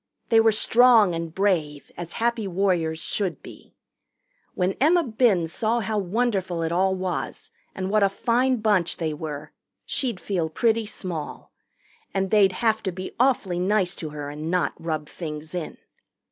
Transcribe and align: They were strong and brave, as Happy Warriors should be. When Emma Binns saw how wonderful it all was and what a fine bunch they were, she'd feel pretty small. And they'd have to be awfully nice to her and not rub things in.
They 0.29 0.39
were 0.39 0.51
strong 0.51 1.13
and 1.13 1.31
brave, 1.31 1.91
as 1.95 2.13
Happy 2.13 2.47
Warriors 2.47 3.03
should 3.03 3.43
be. 3.43 3.75
When 4.55 4.73
Emma 4.81 5.03
Binns 5.03 5.53
saw 5.53 5.79
how 5.79 5.99
wonderful 5.99 6.63
it 6.63 6.71
all 6.71 6.95
was 6.95 7.51
and 7.75 7.91
what 7.91 8.01
a 8.01 8.09
fine 8.09 8.61
bunch 8.61 8.97
they 8.97 9.13
were, 9.13 9.51
she'd 9.85 10.19
feel 10.19 10.49
pretty 10.49 10.87
small. 10.87 11.51
And 12.15 12.31
they'd 12.31 12.53
have 12.65 12.81
to 12.81 12.91
be 12.91 13.11
awfully 13.19 13.59
nice 13.59 13.93
to 13.97 14.09
her 14.09 14.31
and 14.31 14.49
not 14.49 14.73
rub 14.79 15.07
things 15.07 15.53
in. 15.53 15.77